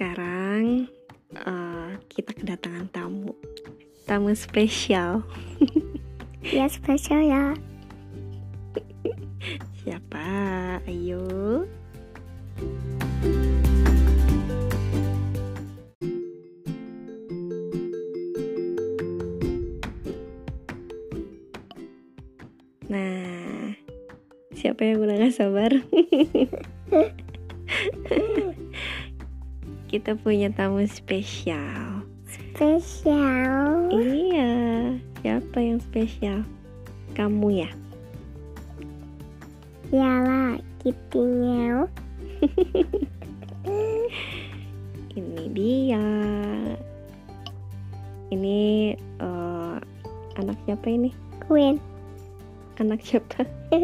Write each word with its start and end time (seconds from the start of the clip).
sekarang 0.00 0.88
uh, 1.44 1.92
kita 2.08 2.32
kedatangan 2.32 2.88
tamu, 2.88 3.36
tamu 4.08 4.32
spesial. 4.32 5.20
ya 6.56 6.64
spesial 6.72 7.20
ya. 7.20 7.52
Siapa? 9.84 10.80
Ayo. 10.88 11.68
Nah, 22.88 23.76
siapa 24.56 24.80
yang 24.80 25.04
udah 25.04 25.28
gak 25.28 25.36
sabar? 25.36 25.76
Kita 29.90 30.14
punya 30.14 30.54
tamu 30.54 30.86
spesial. 30.86 32.06
Spesial. 32.30 33.90
Iya, 33.90 34.54
siapa 35.18 35.58
yang 35.58 35.82
spesial? 35.82 36.46
Kamu 37.18 37.50
ya? 37.50 37.66
Ya 39.90 40.22
lah, 40.22 40.62
kitinya. 40.78 41.90
Ini 45.18 45.42
dia. 45.50 46.06
Ini 48.30 48.94
eh, 48.94 49.76
anak 50.38 50.58
siapa 50.70 50.86
ini? 50.86 51.10
Queen. 51.50 51.82
Anak 52.78 53.02
siapa? 53.02 53.42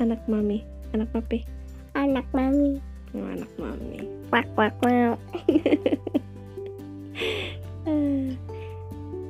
Anak 0.00 0.24
mami. 0.32 0.64
Anak 0.96 1.12
papi. 1.12 1.44
Anak 1.92 2.24
mami. 2.32 2.93
Oh, 3.14 3.30
anak 3.30 3.46
mami. 3.54 4.02
Wak 4.34 4.50
wak 4.58 4.74
wak. 4.82 5.14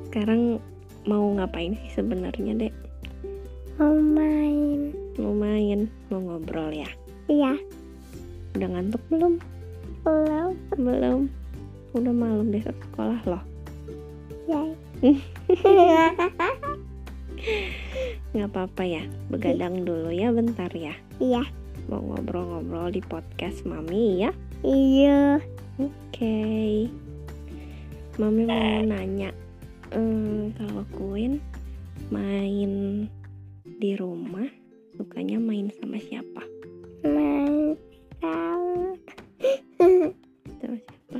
Sekarang 0.09 0.57
mau 1.05 1.21
ngapain 1.37 1.77
sih 1.77 2.01
sebenarnya, 2.01 2.57
Dek? 2.57 2.73
Mau 3.77 3.93
main. 3.93 4.89
Mau 5.21 5.37
main, 5.37 5.85
mau 6.09 6.17
ngobrol 6.17 6.73
ya? 6.73 6.89
Iya. 7.29 7.61
Udah 8.57 8.67
ngantuk 8.73 9.05
belum? 9.13 9.37
Belum. 10.01 10.57
Belum. 10.81 11.29
Udah 11.93 12.13
malam 12.15 12.49
besok 12.49 12.73
sekolah 12.89 13.21
loh. 13.29 13.43
Ya. 14.49 14.65
Nggak 18.33 18.49
apa-apa 18.49 18.83
ya, 18.87 19.03
begadang 19.29 19.85
dulu 19.85 20.09
ya 20.09 20.33
bentar 20.33 20.73
ya. 20.73 20.97
Iya. 21.21 21.45
Mau 21.85 22.01
ngobrol-ngobrol 22.01 22.89
di 22.89 23.01
podcast 23.05 23.61
Mami 23.61 24.25
ya. 24.25 24.31
Iya. 24.65 25.37
Oke. 25.77 26.89
Mami 28.17 28.41
mau 28.47 28.81
nanya, 28.81 29.29
eh, 29.93 30.49
kalau 30.57 30.81
Queen 30.97 31.37
main 32.09 33.05
di 33.77 33.91
rumah 33.93 34.47
sukanya 34.97 35.37
main 35.37 35.69
sama 35.77 36.01
siapa? 36.01 36.41
Main 37.05 37.77
sama. 38.17 38.95
Sama 40.57 40.77
siapa? 40.79 41.19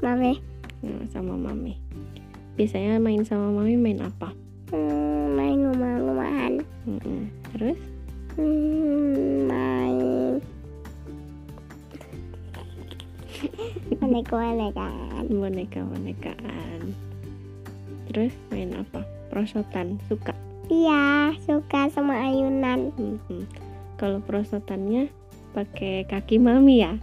Mami. 0.00 0.32
Nah, 0.80 1.04
sama 1.12 1.36
Mami. 1.36 1.76
Biasanya 2.56 2.98
main 2.98 3.22
sama 3.22 3.52
Mami 3.52 3.76
main 3.76 4.00
apa? 4.02 4.32
Hmm, 4.70 5.34
main 5.34 5.58
rumah-rumahan. 5.66 6.62
Mm-mm. 6.86 7.26
Terus? 7.54 7.78
Hmm, 8.38 9.50
main. 9.50 10.38
Boneka-bonekaan. 13.98 15.26
Boneka-bonekaan. 15.26 16.80
Terus 18.10 18.30
main 18.54 18.70
apa? 18.78 19.02
Prosotan 19.34 19.98
suka. 20.06 20.30
Iya, 20.70 21.34
suka 21.42 21.90
sama 21.90 22.14
ayunan. 22.30 22.94
Mm-mm. 22.94 23.50
Kalau 23.98 24.22
prosotannya 24.22 25.10
pakai 25.50 26.06
kaki 26.06 26.38
Mami 26.38 26.86
ya? 26.86 26.94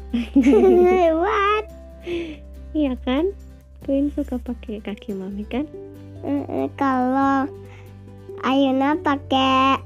What? 1.19 1.65
Iya 2.71 2.95
kan? 3.03 3.35
Queen 3.83 4.07
suka 4.15 4.39
pakai 4.39 4.79
kaki 4.79 5.11
Mami 5.19 5.43
kan? 5.43 5.67
Kalau 6.75 7.47
ayunan 8.43 8.99
pakai 8.99 9.79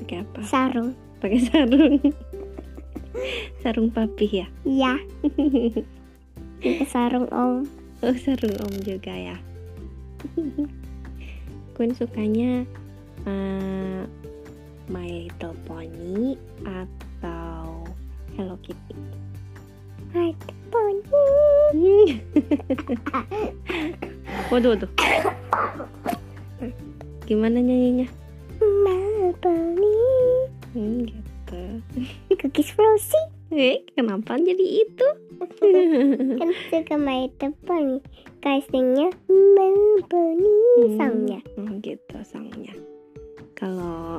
Pakai 0.00 0.16
apa? 0.24 0.40
sarung. 0.48 0.96
Pakai 1.20 1.40
sarung. 1.44 2.00
sarung 3.60 3.88
papi 3.92 4.26
ya? 4.44 4.46
Iya. 4.64 4.94
Sarung 6.88 7.28
om. 7.28 7.68
Oh, 8.00 8.16
sarung 8.16 8.56
om 8.64 8.74
juga 8.80 9.12
ya. 9.12 9.36
Queen 11.76 11.92
sukanya 11.92 12.64
eh, 13.28 14.02
My 14.88 15.08
Little 15.08 15.56
Pony 15.68 16.36
atau 16.64 17.84
Hello 18.40 18.56
Kitty? 18.64 18.96
Hai, 20.16 20.32
poni. 20.72 22.18
waduh, 24.50 24.74
waduh. 24.74 24.90
Gimana 27.24 27.62
nyanyinya? 27.62 28.08
Poni. 29.40 29.94
Hmm, 30.74 31.06
gitu. 31.06 31.60
Cookies 32.36 32.74
Frozy. 32.74 33.20
Eh, 33.50 33.82
kenapa 33.94 34.36
jadi 34.36 34.84
itu? 34.84 35.06
Kan 36.36 36.50
suka 36.68 36.94
My 36.94 37.26
Little 37.26 37.54
Pony. 37.64 37.98
Castingnya 38.40 39.08
Pony 40.06 40.54
Hmm, 40.76 40.96
songnya. 40.98 41.40
hmm, 41.56 41.78
gitu 41.80 42.16
songnya. 42.26 42.74
Kalau 43.54 44.18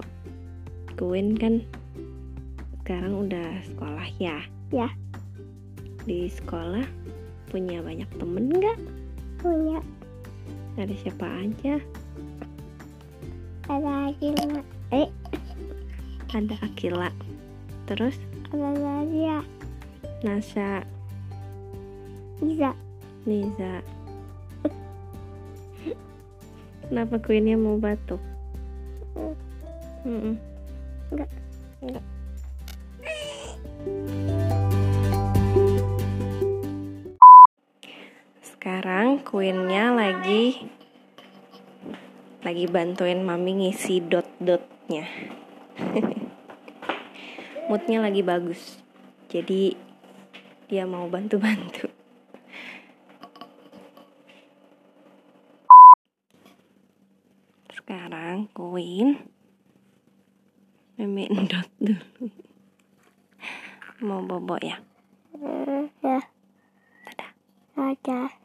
Queen 0.96 1.36
kan 1.36 1.62
sekarang 2.82 3.28
udah 3.28 3.62
sekolah 3.68 4.08
ya? 4.18 4.42
Ya. 4.72 4.90
Di 6.08 6.32
sekolah 6.32 6.84
punya 7.52 7.84
banyak 7.84 8.10
temen 8.18 8.50
nggak? 8.50 8.78
Punya 9.38 9.80
Ada 10.80 10.96
siapa 11.04 11.28
aja? 11.28 11.76
ada 13.72 14.12
Akila. 14.12 14.60
Eh, 14.92 15.08
Ada 16.36 16.56
Akila. 16.60 17.10
Terus 17.88 18.20
ada 18.52 18.70
Nadia. 18.76 19.40
Nasa, 20.24 20.84
Bisa. 22.44 22.76
Niza. 23.24 23.86
Kenapa 26.90 27.22
Queennya 27.22 27.56
mau 27.56 27.80
batuk? 27.80 28.20
Mm-mm. 30.04 30.36
Enggak. 31.14 31.30
Enggak. 31.80 32.06
Sekarang 38.62 39.26
Queennya 39.26 39.90
lagi 39.90 40.54
lagi 42.46 42.70
bantuin 42.70 43.26
mami 43.26 43.58
ngisi 43.58 44.06
dot-dotnya. 44.06 45.02
Moodnya 47.74 48.06
lagi 48.06 48.22
bagus. 48.22 48.78
Jadi 49.34 49.74
dia 50.70 50.86
mau 50.86 51.10
bantu-bantu. 51.10 51.90
Sekarang 57.74 58.46
Queen 58.54 59.26
Mimi 61.02 61.26
dot 61.50 61.66
dulu. 61.82 62.30
Mau 64.06 64.22
bobo 64.22 64.54
ya? 64.62 64.78
Ya, 65.34 66.22
Dadah. 67.10 67.34
ada. 67.74 68.41